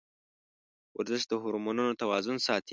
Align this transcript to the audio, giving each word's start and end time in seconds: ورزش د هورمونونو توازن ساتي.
ورزش 0.97 1.23
د 1.27 1.33
هورمونونو 1.41 1.97
توازن 2.01 2.37
ساتي. 2.47 2.69